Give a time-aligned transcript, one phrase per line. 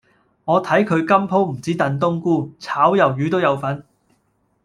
[0.45, 3.85] 我睇佢今鋪唔止燉冬菇，炒魷魚都有份